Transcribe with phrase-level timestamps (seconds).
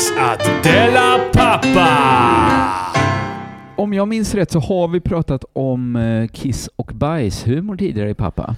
[0.00, 1.88] Dags att dela pappa!
[3.76, 8.14] Om jag minns rätt så har vi pratat om eh, kiss och bajshumor tidigare i
[8.14, 8.56] pappa.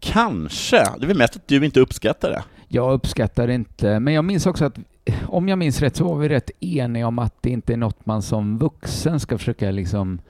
[0.00, 0.76] Kanske.
[0.76, 2.42] Det är väl mest att du inte uppskattar det.
[2.68, 4.78] Jag uppskattar det inte, men jag minns också att
[5.26, 8.06] om jag minns rätt så var vi rätt eniga om att det inte är något
[8.06, 10.20] man som vuxen ska försöka liksom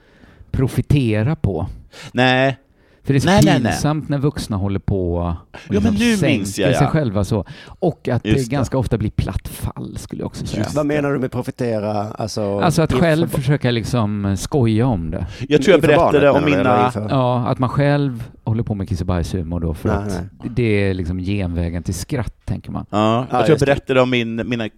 [0.51, 1.67] profitera på.
[2.11, 2.57] Nej,
[3.03, 3.71] För det är så Nej, nej, nej.
[3.71, 5.33] pinsamt när vuxna håller på och
[5.69, 6.89] Ja, men nu sänker minns jag, sig ja.
[6.89, 7.45] själva så.
[7.67, 8.55] Och att Just det det.
[8.55, 10.63] ganska ofta blir platt fall skulle jag också säga.
[10.63, 11.91] Just Vad menar du med profitera?
[12.11, 15.25] Alltså, Alltså att själv försöka liksom skoja om det.
[15.49, 16.91] jag tror jag berättade barnet, om mina...
[17.09, 20.51] Ja, att man själv håller på med kiss och bajshumor då för Nej, att nej.
[20.55, 22.85] det är liksom genvägen till skratt, tänker man.
[22.89, 22.97] Ja,
[23.31, 24.69] Ja, jag tror jag berättade om min, mina,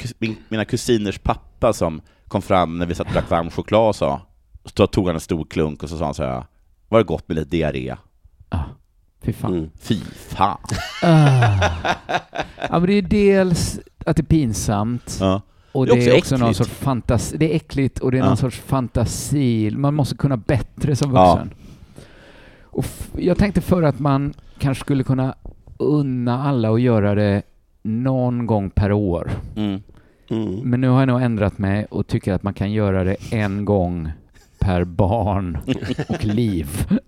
[0.49, 4.21] mina kusiners pappa som kom fram när vi satt och drack varm choklad och sa,
[4.66, 6.44] så tog han en stor klunk och så sa han så här,
[6.89, 7.95] var det gott med lite diarré?
[8.53, 8.63] Ah,
[9.21, 9.53] fy fan.
[9.53, 9.69] Mm.
[9.79, 10.57] Fy fan.
[11.03, 11.69] Ah.
[12.69, 15.41] Ja, men det är dels att det är pinsamt Ja.
[15.71, 17.37] och Det är det också är också någon sorts fantasi.
[17.37, 18.25] Det är äckligt och det är Ja.
[18.27, 19.71] någon sorts fantasi.
[19.71, 21.31] Man måste kunna bättre som Ja.
[21.35, 21.53] vuxen.
[22.63, 25.35] Och f- jag tänkte för att man kanske skulle kunna
[25.78, 27.41] unna alla att göra det
[27.83, 29.31] någon gång per år.
[29.55, 29.81] Mm.
[30.29, 30.55] Mm.
[30.69, 33.66] Men nu har jag nog ändrat mig och tycker att man kan göra det en
[33.66, 34.11] gång
[34.59, 35.57] per barn
[36.09, 36.88] och liv.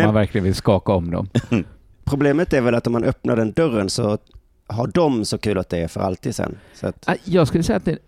[0.00, 1.28] Om man verkligen vill skaka om dem.
[2.04, 4.18] Problemet är väl att om man öppnar den dörren så
[4.66, 6.56] har de så kul att det är för alltid sen.
[6.74, 7.98] Så att, Ah, Jag skulle säga att det,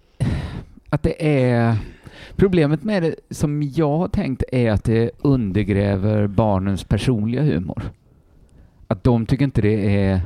[0.90, 1.76] att det är...
[2.36, 7.82] Problemet med det som jag har tänkt är att det undergräver barnens personliga humor.
[8.88, 10.20] Att de tycker inte det är...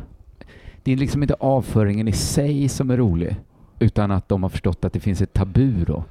[0.83, 3.37] Det är liksom inte avföringen i sig som är rolig,
[3.79, 6.05] utan att de har förstått att det finns ett tabu då.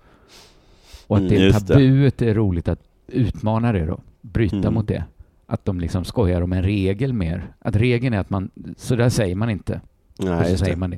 [1.08, 1.54] Och att Mm, det det.
[1.60, 4.74] tabuet är roligt att utmana det då, bryta Mm.
[4.74, 5.04] mot det.
[5.52, 7.54] Att de liksom skojar om en regel mer.
[7.60, 9.82] Att regeln är att man, så där säger man inte.
[10.18, 10.80] och nej, så säger det.
[10.80, 10.98] man det.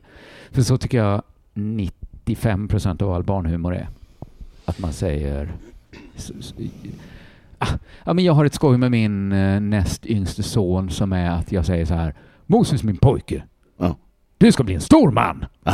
[0.52, 1.22] För så tycker jag
[1.54, 3.88] 95 procent av all barnhumor är.
[4.66, 5.52] Att man säger...
[7.58, 7.68] Ah,
[8.04, 11.52] ja, men jag har ett skoj med min eh, näst yngste son som är att
[11.52, 12.14] jag säger så här.
[12.46, 13.44] Moses min pojke.
[13.78, 13.96] Ja.
[14.42, 15.46] Du ska bli en stor man.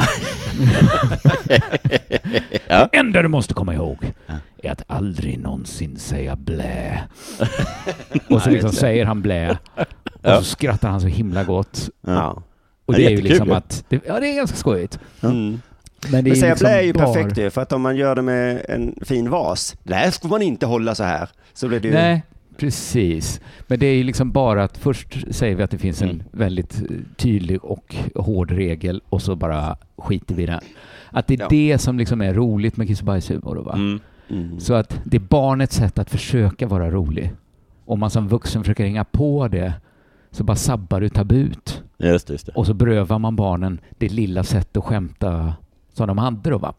[2.70, 2.90] Ja.
[2.92, 4.34] Det enda du måste komma ihåg Ja.
[4.64, 7.02] är att aldrig någonsin säga blä.
[8.30, 9.58] och så liksom säger han blä.
[10.22, 11.90] Och så skrattar han så himla gott.
[12.08, 12.44] Ja.
[12.86, 13.86] Och Ja, det är ju liksom att...
[13.90, 15.00] Det, ja, det är ganska skojigt.
[15.24, 15.62] Mm.
[16.12, 18.16] Men det Men säga liksom blä är ju perfekt ju, för att om man gör
[18.16, 21.30] det med en fin vas, blä får man inte hålla så här.
[21.54, 21.94] Så blir det ju...
[21.94, 22.24] Nej,
[22.58, 23.42] precis.
[23.68, 26.24] Men det är ju liksom bara att först säger vi att det finns en Mm.
[26.32, 30.60] väldigt eh, tydlig och hård regel och så bara skiter vi i den.
[31.12, 31.48] Att det är Ja.
[31.50, 33.56] det som liksom är roligt med kiss och bajshumor.
[33.56, 33.74] Va?
[33.74, 34.00] Mm.
[34.30, 34.60] Mm.
[34.60, 37.32] Så att det är barnets sätt att försöka vara rolig.
[37.86, 39.74] Om man som vuxen försöker hänga på det
[40.32, 41.84] så bara sabbar du tabut.
[41.98, 42.52] Just det, just det.
[42.52, 45.54] Och så berövar man barnen det lilla sätt att skämta
[45.94, 46.74] som de hade då va.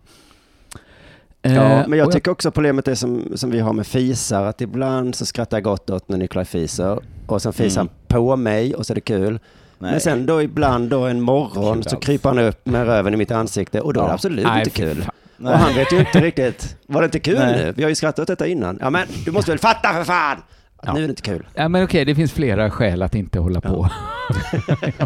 [1.43, 4.61] Ja, Eh, men jag tycker också problemet är som, som vi har med fisar, att
[4.61, 7.91] ibland så skrattar jag gott åt när Nikolaj fiser och sen fisar Mm.
[8.09, 9.41] han på mig och så är det kul.
[9.79, 9.91] Nej.
[9.91, 13.31] Men sen då ibland då en morgon så kryper han upp med röven i mitt
[13.31, 14.15] ansikte och då är det Ja.
[14.15, 15.07] absolut Nej, inte kul.
[15.43, 17.65] Och han vet ju inte riktigt, var det inte kul Nej.
[17.65, 17.73] nu?
[17.77, 18.79] Vi har ju skrattat åt detta innan.
[18.81, 20.37] Ja men du måste väl fatta för fan!
[20.77, 20.93] Att Ja.
[20.93, 21.47] nu är det inte kul.
[21.55, 23.89] Ja, men okej, det finns flera skäl att inte hålla på.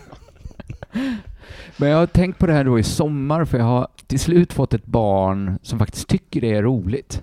[1.81, 4.53] men jag har tänkt på det här då i sommar, för jag har till slut
[4.53, 7.23] fått ett barn som faktiskt tycker det är roligt.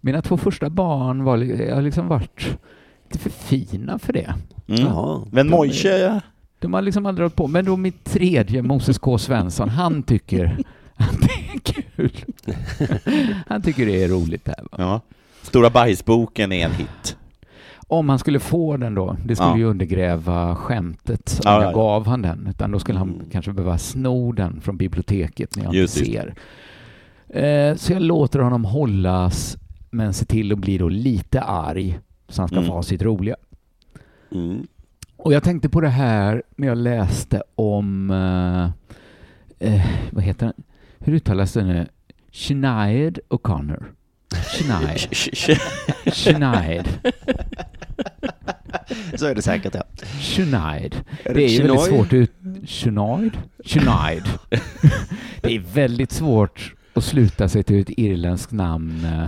[0.00, 2.58] Mina två första barn var, jag har liksom varit
[3.04, 4.34] lite för fina för det.
[4.66, 4.80] Mm.
[4.82, 5.26] Jaha.
[5.30, 6.20] Men Mojse, ja.
[6.58, 7.46] De har liksom aldrig hållit på.
[7.46, 9.18] Men då mitt tredje, Moses K.
[9.18, 10.44] Svensson, han tycker
[10.96, 12.24] att det är kul.
[13.48, 14.62] Han tycker det är roligt det här.
[14.62, 14.68] Va?
[14.78, 15.00] ja.
[15.42, 17.16] Stora bajsboken är en hit.
[17.88, 19.56] Om han skulle få den då, det skulle Ja.
[19.58, 21.72] ju undergräva skämtet om Ja, jag ja, ja.
[21.76, 23.30] gav han den, utan då skulle han Mm.
[23.32, 26.34] kanske behöva sno den från biblioteket när jag Just inte ser.
[27.28, 29.56] Eh, så jag låter honom hållas,
[29.90, 31.98] men ser till att bli då lite arg,
[32.28, 32.68] så han ska Mm.
[32.68, 33.36] få ha sitt roliga.
[34.32, 34.66] Mm.
[35.16, 38.64] Och jag tänkte på det här när jag läste om, eh,
[39.74, 40.62] eh, vad heter den?
[40.98, 41.86] Hur uttalas det nu?
[42.32, 43.84] Sinead O'Connor.
[44.58, 45.00] Sinead.
[46.14, 46.88] Sinead.
[49.16, 49.82] Så är det säkert, ja.
[50.20, 50.96] Sinead.
[51.24, 52.32] Är Det är ju väldigt svårt att ut...
[52.66, 53.30] Sinead?
[53.64, 54.22] Sinead.
[55.40, 59.04] Det är väldigt svårt att sluta sig till ett irländskt namn.
[59.04, 59.22] eh.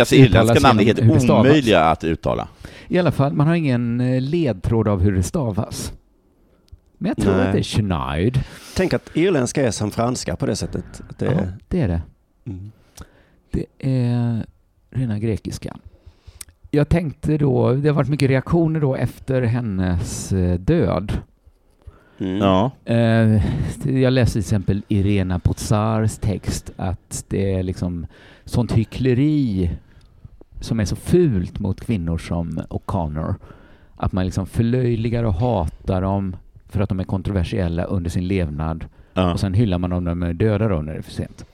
[0.00, 2.48] Alltså Uttalas irländska namn är helt det omöjliga att uttala.
[2.88, 5.92] I alla fall, man har ingen eh, ledtråd av hur det stavas.
[6.98, 7.46] Men jag tror Nej.
[7.46, 8.40] att det är Sinead.
[8.76, 11.02] Tänk att irländska är som franska på det sättet.
[11.18, 11.32] Det Ja,
[11.68, 12.02] det är det.
[12.46, 12.72] Mm.
[13.50, 14.46] Det är
[14.90, 15.76] rena grekiska.
[16.76, 21.12] Jag tänkte då, det har varit mycket reaktioner då efter hennes eh, död.
[22.18, 22.36] Mm.
[22.36, 22.70] Ja.
[22.84, 23.42] Eh,
[24.02, 28.06] Jag läste till exempel Irena Pozars text att det är liksom
[28.44, 29.70] sånt hyckleri
[30.60, 33.34] som är så fult mot kvinnor som O'Connor.
[33.96, 36.36] Att man liksom förlöjligar och hatar dem
[36.68, 38.84] för att de är kontroversiella under sin levnad
[39.14, 39.32] ja.
[39.32, 41.44] och sen hyllar man dem när de är döda då när det är för sent.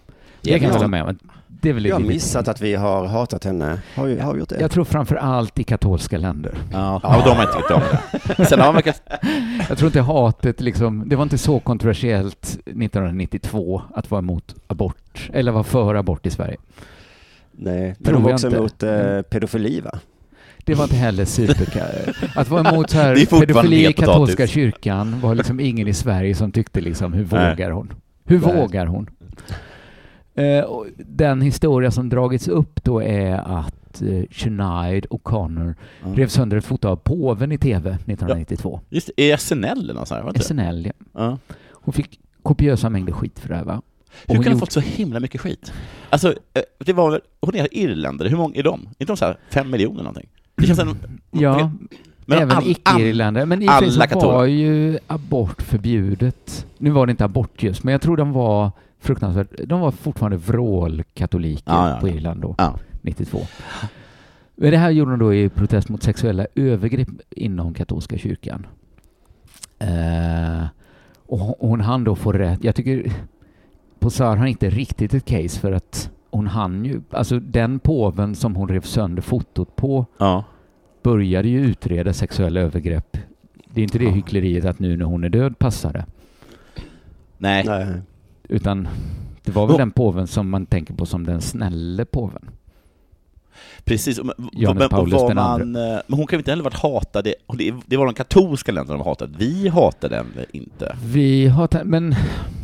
[0.42, 0.76] Det kan jag ja.
[0.76, 1.19] hålla med om.
[1.60, 3.82] Det är väl Jag har missat att vi har hatat henne.
[3.94, 4.60] Har vi, har vi gjort det?
[4.60, 6.58] Jag tror framför allt i katolska länder.
[6.72, 7.82] Ja, ja, de har inte tyckt om
[8.37, 8.44] det.
[8.44, 9.02] Sen har man verkat...
[9.69, 15.31] Jag tror inte hatet liksom, det var inte så kontroversiellt 1992 att vara emot abort,
[15.32, 16.56] eller vara för abort i Sverige.
[17.52, 18.58] Nej, men de var också inte.
[18.58, 19.98] emot eh, pedofili va?
[20.64, 21.84] Det var inte heller superka...
[22.34, 26.52] Att vara emot så här pedofili i katolska kyrkan var liksom ingen i Sverige som
[26.52, 27.93] tyckte liksom, hur vågar hon?
[28.25, 28.56] Hur Nej.
[28.56, 29.10] vågar hon?
[30.34, 30.64] Eh,
[30.96, 36.08] den historia som dragits upp då är att eh, Sinead O'Connor Ja.
[36.14, 38.81] rev sönder ett foto av påven i TV 1992.
[38.88, 40.40] Just det, är SNL eller något sånt var det?
[40.43, 40.93] SNL, ja.
[41.12, 41.38] Ja.
[41.73, 43.82] Hon fick kopiösa mängder skit för det här va?
[44.26, 45.73] Hur kan hon gjorde- fått så himla mycket skit?
[46.11, 48.81] Alltså, eh, det var väl, hon är irländare, hur många är de?
[48.81, 50.29] Är inte de så här fem miljoner någonting?
[50.56, 50.96] Det känns en,
[51.31, 51.70] Ja,
[52.26, 53.46] men även all- icke-irländare.
[53.46, 56.67] Men i alla var ju abort förbjudet.
[56.79, 58.70] Nu var det inte abort just, men jag tror de var
[59.02, 59.49] fruktansvärt...
[59.66, 62.12] De var fortfarande vrålkatoliker Ja, ja, på ja.
[62.14, 62.78] Irland då, Ja.
[63.02, 63.38] 92.
[64.56, 68.66] Men det här gjorde de då i protest mot sexuella övergrepp inom katolska kyrkan.
[69.78, 70.64] Eh,
[71.26, 72.64] och hon- hon hann då få rätt.
[72.64, 73.12] Jag tycker
[73.99, 78.56] Posar har inte riktigt ett case för att hon hann ju, alltså den påven som
[78.56, 80.44] hon rev sönder fotot på Ja.
[81.02, 83.16] började ju utreda sexuella övergrepp.
[83.75, 84.10] Det är inte det Ja.
[84.10, 86.05] hyckleriet att nu när hon är död passar det.
[87.38, 87.64] Nej.
[87.66, 87.87] Nej.
[88.48, 88.88] Utan
[89.42, 89.78] det var väl Oh.
[89.78, 92.50] den påven som man tänker på som den snälle påven.
[93.84, 97.24] Precis, men, Johannes Paulus var man, eh, men hon kan ju inte heller varit hatad,
[97.86, 100.96] det, var de katolska länderna de hatade, vi hatade den inte.
[101.04, 102.14] Vi har ta- men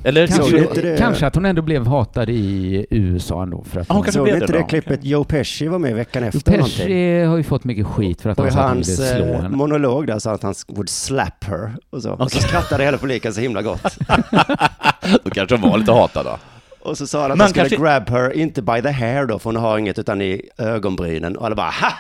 [0.05, 0.99] Eller kanske, det?
[0.99, 4.19] kanske att hon ändå blev hatad i USA ändå för att Ja, hon hon, kanske
[4.19, 4.65] Såg inte det det då?
[4.67, 6.51] klippet Joe Pesci var med veckan efter?
[6.53, 6.77] någonting?
[6.77, 9.09] Pesci har ju fått mycket skit för att Och han sa att han hans ville
[9.17, 9.57] slå eh, henne.
[9.57, 12.11] monolog där sa att han would slap her och så.
[12.13, 13.83] Och så skrattade hela publiken så himla gott.
[15.25, 16.37] Då kanske de var lite hatade då.
[16.89, 19.27] Och så sa han att Man han skulle kanske- grab her, inte by the hair
[19.27, 21.37] då, för hon har inget, utan i ögonbrynen.
[21.37, 21.93] Och alla bara ha!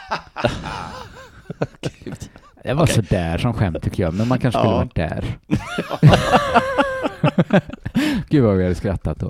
[2.64, 4.78] Det var så där som skämt tycker jag, men man kanske skulle Ja.
[4.78, 5.24] varit där.
[8.28, 9.28] Gud vad vi hade skrattat då.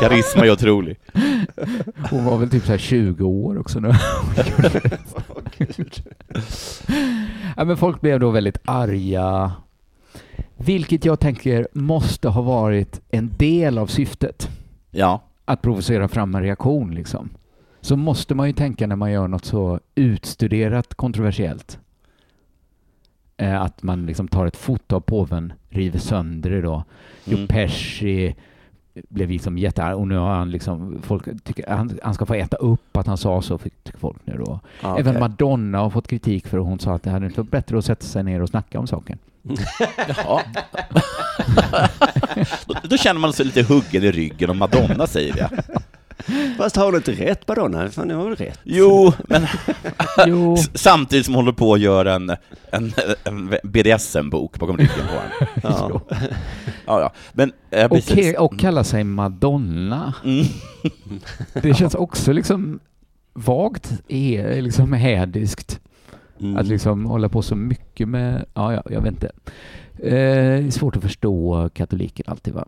[0.00, 0.98] Karisma är otrolig.
[2.10, 3.88] Hon var väl typ så här 20 år också nu.
[7.56, 9.52] ja, men folk blev då väldigt arga.
[10.56, 14.48] Vilket jag tänker måste ha varit en del av syftet.
[14.94, 15.22] Ja.
[15.44, 17.30] Att provocera fram en reaktion liksom.
[17.80, 21.78] Så måste man ju tänka när man gör något så utstuderat kontroversiellt.
[23.36, 26.84] Eh, att man liksom tar ett foto av påven, river sönder det då.
[27.26, 27.46] Mm.
[27.46, 28.34] Pesci
[29.08, 32.56] blev liksom jättearg och nu har han liksom, folk tycker han, han ska få äta
[32.56, 34.60] upp att han sa så, tycker folk nu då.
[34.82, 35.20] Ja, Även okej.
[35.20, 37.84] Madonna har fått kritik för att hon sa att det hade inte varit bättre att
[37.84, 39.18] sätta sig ner och snacka om saken.
[40.08, 40.42] Jaha.
[42.66, 45.62] då, då känner man sig lite huggen i ryggen om Madonna säger det.
[46.56, 47.90] Fast har hon inte rätt Madonna?
[47.90, 48.60] Fan, det var väl rätt?
[48.62, 49.46] Jo, men
[50.26, 52.30] Jo, samtidigt som hon håller på att göra en,
[52.70, 52.92] en,
[53.24, 55.50] en BDSM-bok bakom ryggen på henne.
[55.62, 56.00] Ja.
[56.86, 57.12] Ja, ja.
[57.32, 58.36] Men eh, och, precis.
[58.36, 60.14] och kalla sig Madonna.
[60.24, 60.46] Mm.
[61.52, 62.80] Det känns också liksom
[63.32, 65.80] vagt, e- liksom hädiskt.
[66.40, 66.56] Mm.
[66.56, 69.30] Att liksom hålla på så mycket med, ja, ja jag vet inte.
[69.98, 72.64] Eh, svårt att förstå katoliken alltid va.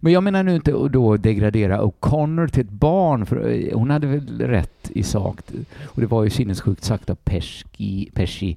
[0.00, 3.90] Men jag menar nu inte att då degradera O'Connor till ett barn, för eh, hon
[3.90, 5.38] hade väl rätt i sak.
[5.84, 8.56] Och det var ju sinnessjukt sagt av Pesci, Pesci.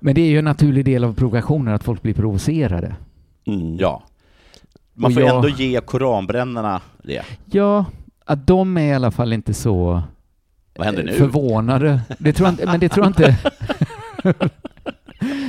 [0.00, 2.96] Men det är ju en naturlig del av provokationen att folk blir provocerade.
[3.44, 3.76] Mm.
[3.76, 4.02] Ja.
[4.94, 7.22] Man Och får jag- ändå ge koranbrännarna det.
[7.50, 7.84] Ja,
[8.24, 10.02] att de är i alla fall inte så
[10.76, 11.12] Vad händer eh, nu?
[11.12, 12.00] förvånade.
[12.18, 13.36] Det tror jag men det tror jag inte...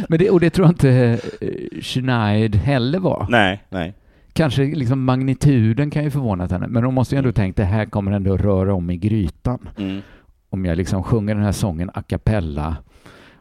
[0.10, 3.28] men det, och det tror jag inte eh, Sinead heller var.
[3.30, 3.94] Nej, nej.
[4.34, 7.86] Kanske liksom magnituden kan ju förvånat henne, men hon måste ju ändå tänkt det här
[7.86, 9.70] kommer ändå röra om i grytan.
[9.78, 10.02] Mm.
[10.50, 12.76] Om jag liksom sjunger den här sången a cappella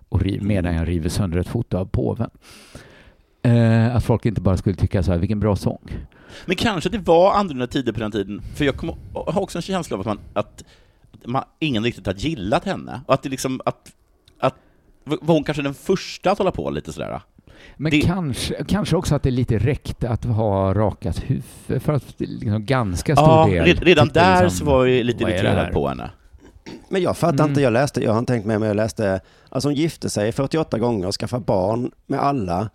[0.08, 2.30] och ri- medan jag river sönder ett foto av påven.
[3.42, 5.90] Eh, att folk inte bara skulle tycka så här, vilken bra sång.
[6.46, 8.74] Men kanske det var annorlunda tider på den tiden, för jag,
[9.14, 10.64] jag har också en känsla av att, man, att
[11.24, 13.92] man, ingen riktigt har gillat henne, och att det liksom, att,
[14.40, 14.54] att
[15.04, 17.20] var hon kanske den första att hålla på lite sådär?
[17.76, 22.14] Men Det- kanske, kanske också att det lite räckte att ha rakat huvud för att
[22.18, 25.72] liksom ganska stor Ja, del red- redan där liksom, så var jag lite är irriterad
[25.72, 26.10] på henne.
[26.88, 27.48] Men jag fattar Mm.
[27.48, 30.32] inte, jag läste, jag har inte tänkt med men jag läste, alltså hon gifte sig
[30.32, 32.70] 48 gånger och skaffade barn med alla.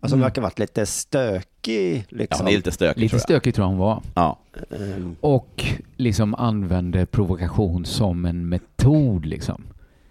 [0.00, 0.26] Alltså hon Mm.
[0.26, 2.46] verkar varit lite stökig Ja, liksom.
[2.46, 3.22] hon är lite stökig Lite tror jag.
[3.22, 4.02] stökig tror jag hon var.
[4.14, 4.38] Ja.
[4.70, 5.64] Ehm, Och
[5.96, 9.62] liksom använde provokation som en metod liksom.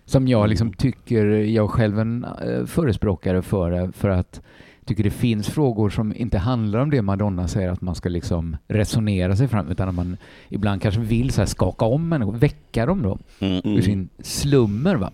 [0.05, 4.41] Som jag liksom tycker, jag själv är en eh, förespråkare för det, för att
[4.86, 8.58] tycker det finns frågor som inte handlar om det Madonna säger att man ska liksom
[8.67, 10.17] resonera sig fram, utan att man
[10.50, 13.17] ibland kanske vill så här skaka om människor, väcka dem då.
[13.39, 13.62] Mm.
[13.77, 14.96] ur sin slummer.
[14.96, 15.12] Va?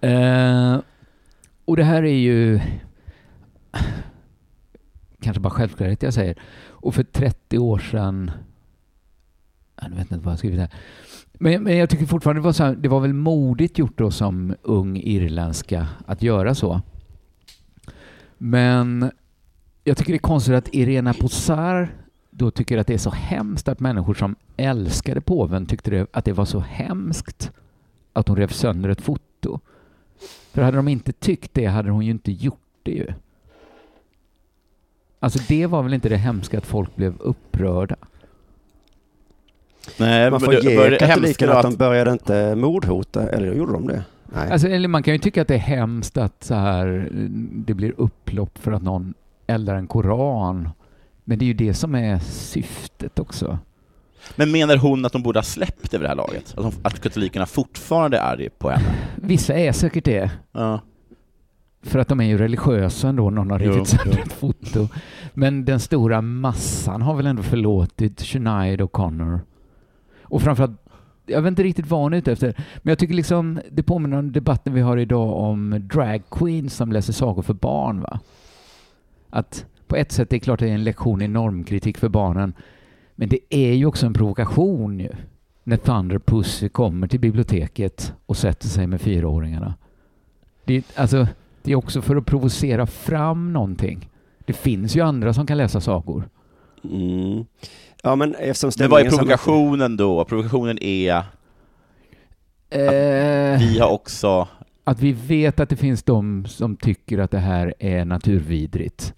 [0.00, 0.80] Eh,
[1.64, 2.60] och det här är ju
[5.20, 6.38] kanske bara självklarhet jag säger.
[6.68, 8.30] Och för 30 år sedan,
[9.82, 10.70] jag vet inte vad jag har skrivit här,
[11.32, 14.10] men, men jag tycker fortfarande det var, så här, det var väl modigt gjort då
[14.10, 16.80] som ung irländska att göra så.
[18.38, 19.10] Men
[19.84, 21.94] jag tycker det är konstigt att Irena Posar
[22.30, 26.24] då tycker att det är så hemskt att människor som älskade påven tyckte det, att
[26.24, 27.50] det var så hemskt
[28.12, 29.60] att hon rev sönder ett foto.
[30.52, 33.12] För hade de inte tyckt det hade hon ju inte gjort det ju.
[35.20, 37.96] Alltså det var väl inte det hemska att folk blev upprörda?
[39.98, 40.60] Nej, Man får det-
[40.90, 44.04] ge katolikerna då att de började inte mordhota, eller gjorde de det?
[44.34, 44.50] Nej.
[44.52, 47.08] Alltså, eller man kan ju tycka att det är hemskt att så här,
[47.52, 49.14] det blir upplopp för att någon
[49.46, 50.68] eldar en koran.
[51.24, 53.58] Men det är ju det som är syftet också.
[54.36, 56.54] Men menar hon att de borde ha släppt det vid det här laget?
[56.56, 58.94] Att, de, att katolikerna fortfarande är arga på henne?
[59.16, 60.30] Vissa är säkert det.
[60.52, 60.80] Ja.
[61.82, 64.88] För att de är ju religiösa ändå, någon har rivit sönder ett foto.
[65.34, 69.40] Men den stora massan har väl ändå förlåtit Sinead O'Connor.
[70.22, 70.80] Och framförallt,
[71.26, 74.18] jag vet inte riktigt vad hon är ute efter, men jag tycker liksom det påminner
[74.18, 78.00] om debatten vi har idag om drag queens som läser sagor för barn.
[78.00, 78.20] va?
[79.30, 82.52] Att på ett sätt, det är klart det är en lektion i normkritik för barnen,
[83.14, 85.10] men det är ju också en provokation ju.
[85.64, 89.74] När Thunder Pussy kommer till biblioteket och sätter sig med fyraåringarna.
[90.64, 91.26] Det, alltså,
[91.62, 94.08] det är också för att provocera fram någonting.
[94.46, 96.28] Det finns ju andra som kan läsa sagor.
[96.84, 97.44] Mm.
[98.02, 100.24] Ja men eftersom Men vad är provokationen då?
[100.24, 101.24] Provokationen är,
[102.70, 104.48] Eh, vi har också...
[104.84, 109.14] att vi vet att det finns de som tycker att det här är naturvidrigt.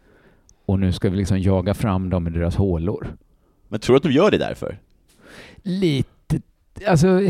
[0.67, 3.17] Och nu ska vi liksom jaga fram dem i deras hålor.
[3.69, 4.79] Men tror du att de gör det därför?
[5.63, 6.41] Lite...
[6.87, 7.21] Alltså,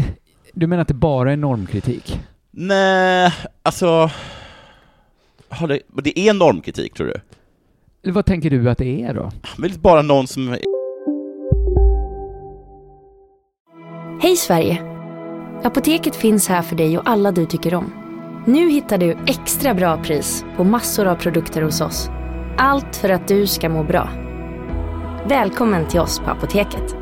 [0.54, 2.21] du menar att det bara är normkritik?
[2.50, 4.11] Nej, alltså...
[5.52, 7.21] Har det, det är normkritik, tror du?
[8.12, 9.30] Vad tänker du att det är då?
[9.56, 10.56] Men bara någon som...
[14.23, 14.82] Hej Sverige!
[15.64, 17.92] Apoteket finns här för dig och alla du tycker om.
[18.47, 22.09] Nu hittar du extra bra pris på massor av produkter hos oss.
[22.59, 24.11] Allt för att du ska må bra.
[25.28, 27.01] Välkommen till oss på Apoteket.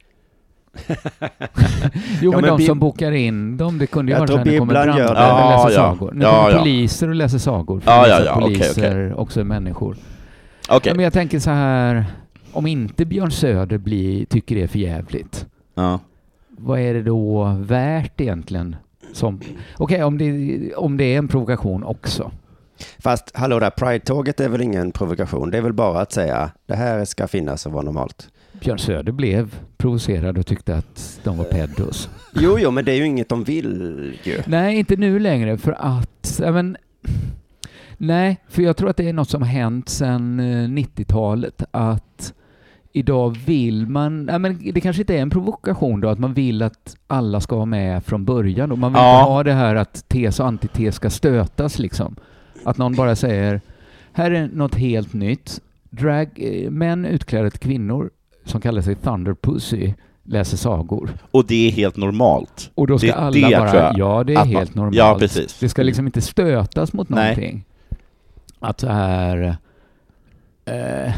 [2.21, 4.37] Jo, Ja, men, men de som bokar in dem, det kunde ju Jag vara så
[4.37, 5.07] här, nu kommer brandmän det.
[5.11, 5.91] och Ja, läser ja.
[5.95, 6.11] sagor.
[6.13, 6.57] Nu Ja, kommer ja.
[6.59, 7.81] poliser och läser sagor.
[7.85, 9.13] Ja, ja, ja, poliser okej.
[9.13, 9.97] också är människor.
[10.69, 12.05] Ja, men jag tänker så här,
[12.53, 15.99] om inte Björn Söder blir, tycker det är för jävligt, Ja.
[16.49, 18.75] vad är det då värt egentligen?
[19.13, 19.39] Som,
[19.77, 22.31] okej, om, det, om det är en provokation också.
[22.99, 25.51] Fast hallå där, Pride-tåget är väl ingen provokation?
[25.51, 28.29] Det är väl bara att säga det här ska finnas och vara normalt.
[28.61, 32.09] Björn Söder blev provocerad och tyckte att de var pedos.
[32.35, 34.41] Jo, jo, men det är ju inget de vill ju.
[34.47, 36.77] Nej, inte nu längre för att, men,
[37.97, 42.33] nej, för jag tror att det är något som har hänt sedan eh, 90-talet att
[42.93, 46.61] idag vill man, ja, men det kanske inte är en provokation då, att man vill
[46.61, 49.19] att alla ska vara med från början och man vill Ja.
[49.21, 52.15] inte ha det här att tes och antites ska stötas liksom.
[52.65, 53.61] Att någon bara säger,
[54.13, 58.09] här är något helt nytt, drag, eh, män utklädda till kvinnor
[58.45, 59.93] som kallar sig Thunder Pussy
[60.23, 61.09] läser sagor.
[61.31, 62.71] Och det är helt normalt.
[62.75, 64.95] Och då ska Det- alla det bara, ja det är helt normalt.
[64.95, 65.59] Ja, precis.
[65.59, 67.19] Det ska liksom inte stötas mot Nej.
[67.35, 67.65] någonting.
[68.59, 69.57] Att så här,
[70.65, 71.13] eh,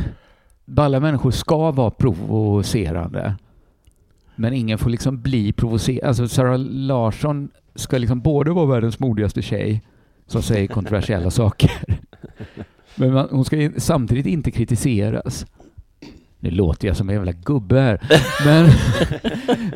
[0.78, 3.36] alla människor ska vara provocerande.
[4.36, 6.08] Men ingen får liksom bli provocerad.
[6.08, 9.82] Alltså Sara Larsson ska liksom både vara världens modigaste tjej
[10.28, 11.72] som säger kontroversiella saker.
[12.96, 15.46] Men man, hon ska samtidigt inte kritiseras.
[16.44, 18.00] Nu låter jag som en jävla gubbe här.
[18.46, 18.70] Men,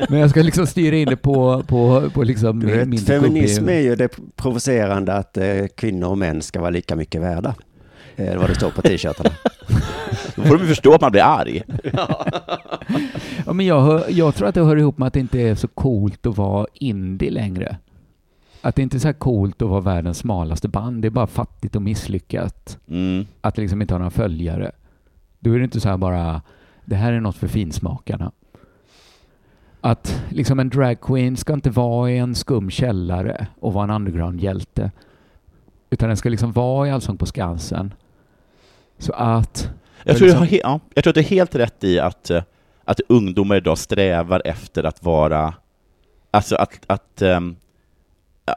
[0.08, 2.98] men jag ska liksom styra in det på, på, på liksom Du min, vet, min
[2.98, 7.20] feminism gubbig- är ju det provocerande att eh, kvinnor och män ska vara lika mycket
[7.20, 7.54] värda.
[8.16, 9.30] Eh, Det vad det står på t-shirtarna.
[10.36, 11.62] Då får de ju förstå att man blir arg.
[13.46, 15.54] Ja, men jag, hör, jag tror att det hör ihop med att det inte är
[15.54, 17.76] så coolt att vara indie längre.
[18.60, 21.02] Att det inte är så här coolt att vara världens smalaste band.
[21.02, 22.78] Det är bara fattigt och misslyckat.
[22.90, 23.26] Mm.
[23.40, 24.72] Att liksom inte har några följare.
[25.40, 26.42] Då är det inte så här bara,
[26.88, 28.32] det här är något för finsmakarna.
[29.80, 34.90] Att liksom en dragqueen ska inte vara i en skum källare och vara en underground-hjälte.
[35.90, 37.94] Utan den ska liksom vara i Allsång på Skansen.
[38.98, 39.70] Så att...
[40.04, 41.98] Jag tror, du liksom- har he- ja, jag tror att du är helt rätt i
[41.98, 42.42] att, eh,
[42.84, 45.54] att ungdomar idag strävar efter att vara,
[46.30, 47.56] alltså att, att, ehm,
[48.46, 48.54] äh,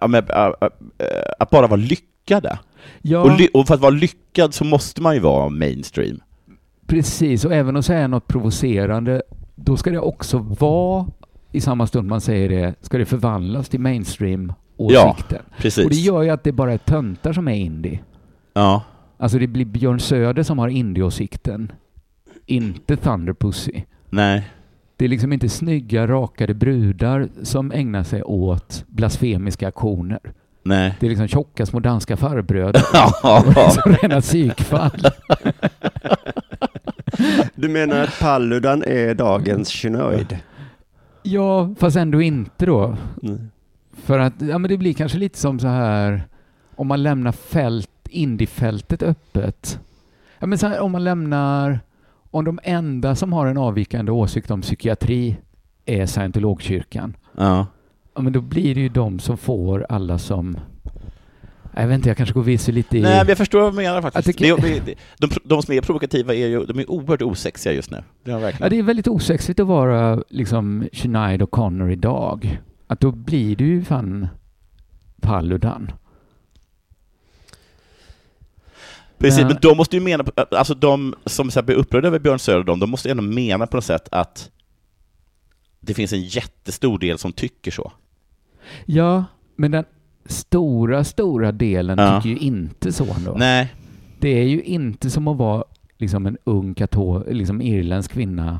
[1.39, 2.59] att bara vara lyckade.
[3.01, 3.19] Ja.
[3.19, 6.21] Och, och för att vara lyckad så måste man ju vara mainstream.
[6.87, 9.21] Precis, och även att säga något provocerande,
[9.55, 11.05] då ska det också vara,
[11.51, 15.41] i samma stund man säger det, ska det förvandlas till mainstream-åsikten.
[15.57, 15.83] precis.
[15.85, 17.99] Och det gör ju att det bara är töntar som är indie.
[18.53, 18.83] Ja.
[19.17, 21.71] Alltså det blir Björn Söder som har indie-åsikten,
[22.45, 23.81] inte Thunder Pussy.
[24.09, 24.47] Nej.
[24.97, 30.19] Det är liksom inte snygga, rakade brudar som ägnar sig åt blasfemiska aktioner.
[30.63, 30.97] Nej.
[30.99, 32.83] Det är liksom tjocka små danska farbröder.
[32.93, 33.43] Ja.
[33.71, 35.01] som rena psykfall.
[37.61, 40.37] Du menar att Paludan är dagens Shinoid?
[41.23, 42.97] Ja, fast ändå inte då.
[43.23, 43.51] Mm.
[43.93, 46.23] För att ja, men det blir kanske lite som så här
[46.75, 49.79] om man lämnar fält, indiefältet öppet.
[50.39, 51.79] Ja, men så här, om man lämnar,
[52.31, 55.37] om de enda som har en avvikande åsikt om psykiatri
[55.85, 57.17] är scientologkyrkan.
[57.37, 57.67] Ja.
[58.15, 60.57] Ja, men då blir det ju de som får alla som...
[61.75, 63.01] Jag vet inte, jag kanske går vilse lite i...
[63.01, 64.25] Nej, men jag förstår vad du menar faktiskt.
[64.25, 67.91] Tycker- Det, det, de, de som är provokativa är ju de är oerhört osexiga just
[67.91, 68.03] nu.
[68.23, 72.59] Det är de Ja, det är väldigt osexigt att vara liksom Sinead O'Connor idag.
[72.87, 74.27] Att då blir du ju fan
[75.21, 75.91] Paludan.
[79.17, 82.19] Precis, Men- men de måste ju mena, alltså de som så här blir upprörda över
[82.19, 84.51] Björn Söder, de, de måste ändå mena på något sätt att
[85.79, 87.91] det finns en jättestor del som tycker så.
[88.85, 89.85] Ja, men den
[90.25, 92.21] stora, stora delen Ja.
[92.21, 93.35] tycker ju inte så ändå.
[93.37, 93.73] Nej.
[94.19, 95.63] Det är ju inte som att vara
[95.97, 98.59] liksom en ung katol, liksom irländsk kvinna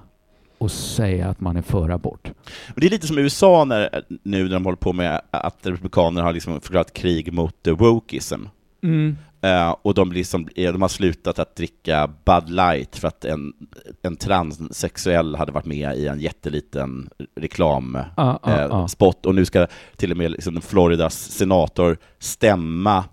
[0.58, 2.32] och säga att man är för abort.
[2.68, 5.58] Men det är lite som i USA när, nu när de håller på med att
[5.68, 8.42] republikaner har liksom förklarat krig mot uh, wokeism.
[8.84, 9.18] Mm.
[9.42, 13.26] Eh, och de, blir som, eh, de har slutat att dricka Bud Light för att
[13.26, 13.54] en,
[14.02, 18.06] en transsexuell hade varit med i en jätteliten reklamspot.
[18.18, 19.26] Ja, ja, eh, spot.
[19.26, 23.04] Och nu ska till och med liksom Floridas senator stämma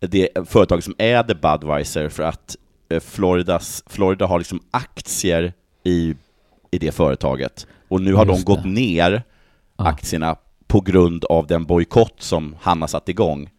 [0.00, 2.56] det företag som äger Budweiser för att
[2.88, 5.52] eh, Floridas, Florida har liksom aktier
[5.84, 6.14] i,
[6.70, 7.66] i det företaget.
[7.88, 8.68] Och nu har Just de gått det.
[8.68, 9.22] ner,
[9.76, 13.50] aktierna, på grund av den bojkott som han har satt igång.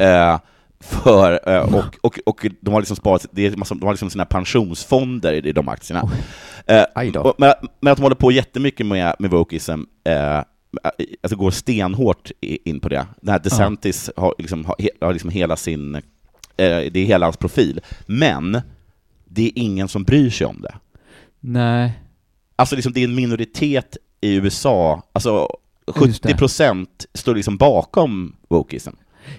[0.00, 0.38] Eh,
[0.84, 4.10] för, eh, och, och, och de har liksom sparat, det är massa, de har liksom
[4.10, 6.02] sina pensionsfonder i, de aktierna.
[6.02, 10.42] Och, men, men att de håller på jättemycket med, med wokeism, eh,
[11.22, 13.06] alltså går stenhårt in på det.
[13.20, 14.64] Den här DeSantis har, liksom,
[15.00, 16.02] har, liksom hela sin,
[16.56, 17.80] det är hela hans profil.
[18.06, 18.60] Men
[19.24, 20.74] det är ingen som bryr sig om det.
[21.40, 21.92] Nej.
[22.56, 25.48] Alltså liksom, det är en minoritet i USA, alltså
[25.86, 26.28] Just det.
[26.28, 28.90] 70 procent står liksom bakom wokeism.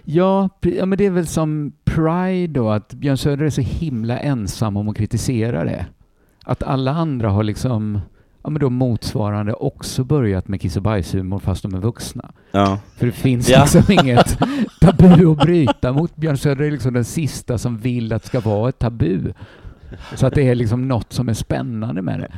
[0.03, 4.19] Ja, ja, men det är väl som Pride då, att Björn Söder är så himla
[4.19, 5.85] ensam om att kritisera det.
[6.43, 7.99] Att alla andra har liksom,
[8.43, 12.31] ja men då motsvarande också börjat med kiss och bajshumor fast de är vuxna.
[12.51, 12.79] Ja.
[12.97, 13.61] För det finns Ja.
[13.61, 14.37] liksom inget
[14.81, 16.15] tabu att bryta mot.
[16.15, 19.33] Björn Söder är liksom den sista som vill att det ska vara ett tabu.
[20.15, 22.31] Så att det är liksom något som är spännande med det.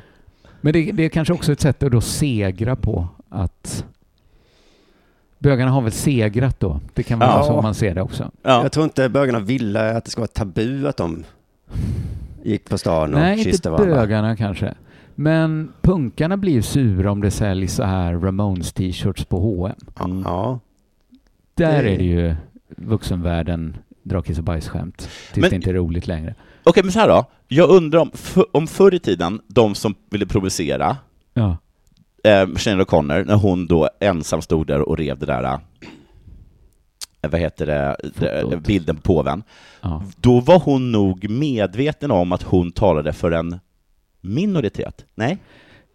[0.61, 3.85] Men det, det är kanske också ett sätt att då segra på att
[5.43, 6.79] bögarna har väl segrat då.
[6.93, 7.43] Det kan vara Ja.
[7.43, 8.31] så man ser det också.
[8.41, 11.23] Jag tror inte bögarna ville att det ska vara tabu att de
[12.43, 13.95] gick på stan och Nej, inte kysste varandra.
[13.95, 14.73] bögarna kanske.
[15.15, 20.23] Men punkarna blir sura om det säljs så här Ramones t-shirts på H&M.
[20.25, 20.59] Ja.
[21.55, 22.35] Där Det- är det ju
[22.67, 24.97] vuxenvärlden drar kiss och bajsskämt
[25.33, 26.35] tills Men- det inte är roligt längre.
[26.63, 27.25] Okej, men så här då.
[27.47, 30.97] Jag undrar om, för, om förr i tiden, de som ville provocera,
[31.33, 31.57] Ja.
[32.23, 35.59] Eh, Sinéad O'Connor, när hon då ensam stod där och rev det där, eh,
[37.29, 38.63] vad heter det, det Fotot.
[38.67, 39.43] bilden på påven,
[39.81, 40.03] Ja.
[40.17, 43.59] då var hon nog medveten om att hon talade för en
[44.21, 45.05] minoritet.
[45.15, 45.37] Nej?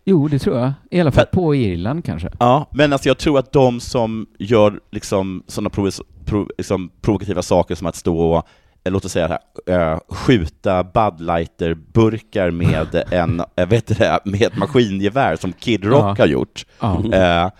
[0.04, 0.72] Jo, det tror jag.
[0.90, 2.30] I alla fall på Irland kanske.
[2.40, 7.42] Ja, men alltså jag tror att de som gör liksom sådana provo- pro, liksom provokativa
[7.42, 8.42] saker som att stå och, eh,
[8.90, 14.56] låt oss säga här, eh, skjuta Bud Lighter-burkar med en, eh, vet det, med ett
[14.56, 16.22] maskingevär som Kid Rock Ja.
[16.22, 16.66] har gjort.
[17.12, 17.50] Eh,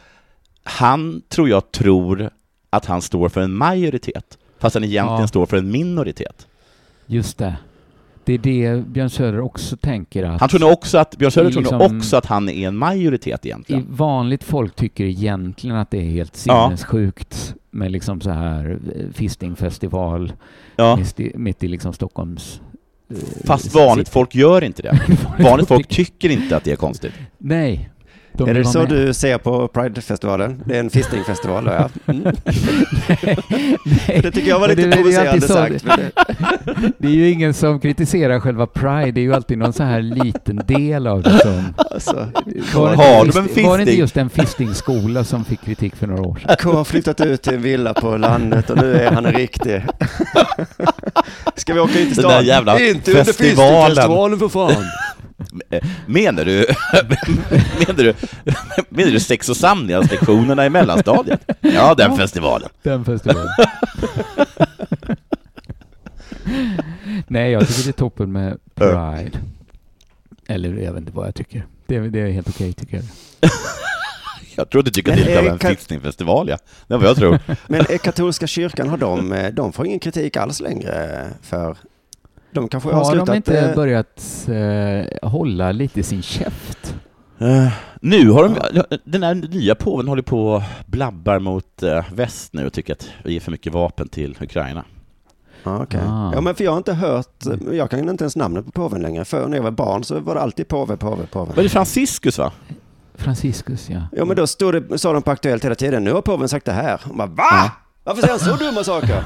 [0.65, 2.31] han tror jag tror
[2.71, 5.29] att han står för en majoritet, fast han egentligen Ja.
[5.29, 6.47] står för en minoritet.
[7.07, 7.57] Just det.
[8.25, 10.41] Det är det Björn Söder också tänker att...
[10.41, 12.77] Han tror nog också att, Björn Söder tror nog liksom- också att han är en
[12.77, 13.87] majoritet egentligen.
[13.91, 20.33] vanligt folk tycker egentligen att det är helt sinnessjukt med liksom så här eh, fistingfestival
[20.77, 20.97] Ja.
[20.97, 22.61] mitt, i, mitt i liksom Stockholms...
[23.11, 25.01] eh, Fast vanligt folk gör inte det.
[25.43, 27.13] Vanligt folk tycker inte att det är konstigt.
[27.39, 27.91] Nej.
[28.33, 28.89] De är det så med.
[28.89, 30.63] du ser på Pridefestivalen?
[30.67, 31.89] Det är en fistingfestival då, ja.
[32.13, 32.23] Mm.
[34.09, 35.85] Nej, Det tycker jag var lite det provocerande så- sagt.
[35.85, 36.11] Det,
[36.99, 40.03] Det är ju ingen som kritiserar själva Pride, det är ju alltid någon så här
[40.03, 41.75] liten del av det som...
[41.91, 42.27] alltså,
[42.75, 44.01] Var det, Har inte, de en fist- var det inte fisting?
[44.01, 46.57] just en fistingskola som fick kritik för några år sedan?
[46.63, 49.83] K har flyttat ut till en villa på landet och nu är han en riktig.
[51.55, 52.45] Ska vi åka in till Den där stan?
[52.47, 53.87] jävla Inte under festivalen.
[53.87, 54.85] fistingfestivalen för fan.
[56.07, 56.67] Menar du,
[57.87, 58.15] menar du,
[58.89, 61.41] menar du sex och samlevnadslektionerna i mellanstadiet?
[61.61, 62.69] Ja, den festivalen.
[62.83, 63.49] Den festivalen.
[67.27, 69.39] Nej, jag tycker det är toppen med Pride.
[70.49, 71.67] Eller jag vet inte vad jag tycker.
[71.87, 73.05] Det, är- det är helt okej tycker jag.
[74.57, 76.59] Jag tror du tycker det är lite av en fistingfestival, ja.
[76.87, 77.39] Det är vad jag tror.
[77.67, 81.77] Men katolska kyrkan, har de, de får ingen kritik alls längre för
[82.61, 83.27] de kanske har, Har slutat...
[83.27, 86.95] de inte eh, börjat eh, hålla lite sin käft?
[87.39, 92.53] Eh, nu har de, den här nya påven håller på och blabbar mot eh, väst
[92.53, 94.85] nu och tycker att vi ger för mycket vapen till Ukraina.
[95.63, 96.01] Ja, okej.
[96.07, 96.31] Ah.
[96.35, 99.25] Ja, men för jag har inte hört, jag kan inte ens namnet på påven längre.
[99.25, 101.53] För när jag var barn så var det alltid påve, påve, påve.
[101.57, 102.53] Var det Franciscus va?
[103.15, 104.01] Franciscus, ja.
[104.13, 106.67] Ja, men då stod det, sa de på Aktuellt hela tiden, nu har påven sagt
[106.67, 107.01] det här.
[107.09, 107.73] Och man, va?
[108.09, 109.25] Varför säger han så dumma saker?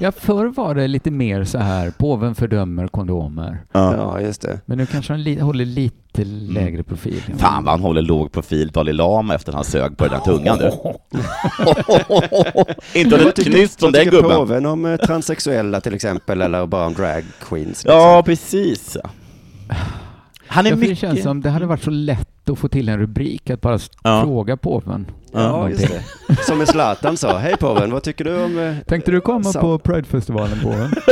[0.00, 3.58] Ja, förr var det lite mer så här, påven fördömer kondomer.
[3.72, 3.94] Ja.
[3.96, 4.60] Ja, just det.
[4.66, 7.22] Men nu kanske han li- håller lite lägre profil.
[7.38, 10.58] Fan vad han håller låg profil, Dalai Lama, efter han sög på den där tungan
[10.58, 10.70] du.
[13.00, 14.30] Inte ett knyst från den gubben.
[14.30, 17.68] påven om eh, transsexuella till exempel, eller bara om drag queens?
[17.84, 17.92] Liksom?
[17.92, 18.96] Ja, precis.
[20.52, 20.98] Han är för det mycket...
[20.98, 24.22] känns som det hade varit så lätt att få till en rubrik, att bara Ja.
[24.22, 25.06] fråga påven.
[25.32, 26.02] Ja, just det.
[26.46, 28.58] Som med Zlatan sa, hej påven, vad tycker du om...
[28.58, 30.92] eh, Tänkte du komma på Pridefestivalen påven?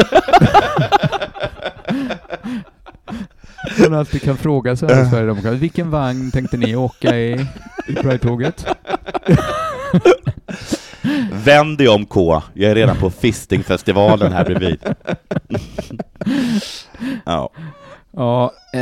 [3.79, 5.57] Man alltid kan fråga så här i Sverigedemokraterna.
[5.61, 7.47] Vilken vagn tänkte ni åka i,
[7.89, 8.67] i Pride-tåget?
[11.45, 14.79] Vänd dig om K, jag är redan på fistingfestivalen här bredvid.
[17.25, 17.51] ja.
[18.17, 18.81] Ja, eh,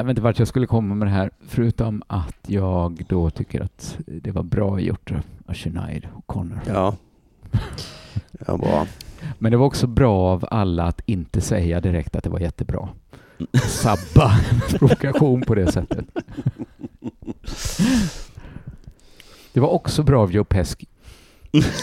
[0.00, 3.60] jag vet inte vart jag skulle komma med det här, förutom att jag då tycker
[3.60, 5.12] att det var bra gjort
[5.46, 6.60] av Sinead och Connor.
[6.66, 6.96] Ja.
[8.46, 8.86] Ja, bra.
[9.38, 12.88] Men det var också bra av alla att inte säga direkt att det var jättebra.
[13.66, 14.32] Sabba
[14.70, 16.04] provokation på det sättet.
[19.52, 20.86] Det var också bra av Joe Pesci.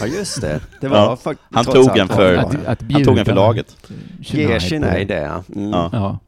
[0.00, 0.60] Ja, just det.
[0.80, 2.34] Det var Ja, Han tog en för.
[2.34, 3.76] Att- att han tog en för laget.
[4.20, 5.42] Ge Sinead det, ja.
[5.56, 5.70] Mm.
[5.70, 6.18] Ja.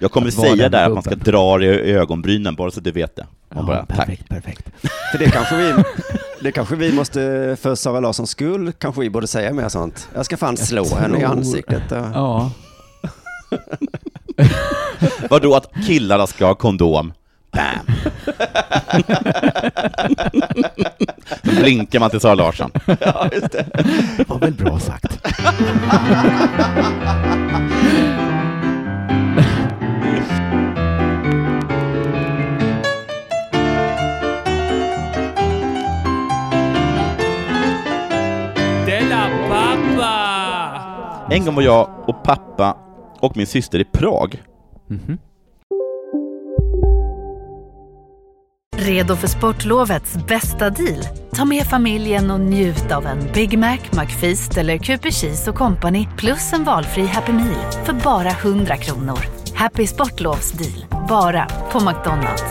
[0.00, 2.80] Ja, Jag kommer Att säga där att man ska dra dig i ögonbrynen, bara så
[2.80, 3.26] du vet det.
[3.54, 3.96] Man ja bara, tack.
[3.96, 4.66] perfekt, perfekt.
[5.12, 5.74] För det kanske vi,
[6.40, 7.20] det kanske vi måste,
[7.60, 10.08] för Sara Larssons skull, kanske vi borde säga mer sånt.
[10.14, 11.82] Jag ska fan Jag slå henne i tror- ansiktet.
[11.90, 12.50] Ja.
[15.30, 17.12] Vadå att killarna ska ha kondom?
[17.52, 17.94] Bam!
[21.44, 22.70] Så blinkar man till Sara Larsson.
[23.00, 23.66] Ja, just det.
[24.16, 25.26] Det var väl bra sagt.
[41.30, 42.76] En gång var jag och pappa
[43.20, 44.42] och min syster i Prag.
[44.86, 45.18] Mhm.
[48.76, 51.02] Redo för sportlovets bästa deal?
[51.32, 56.08] Ta med familjen och njut av en Big Mac, McFeast eller Cooper Cheese och Company
[56.16, 59.18] plus en valfri Happy Meal för bara 100 kronor.
[59.54, 62.44] Happy Sportlovs deal, bara på McDonalds.